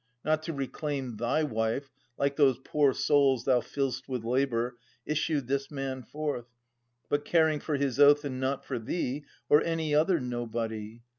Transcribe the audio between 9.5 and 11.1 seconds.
any other nobody.